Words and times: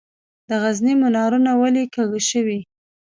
د 0.49 0.49
غزني 0.61 0.93
منارونه 1.01 1.51
ولې 1.61 1.83
کږه 1.95 2.21
شوي؟ 2.29 2.59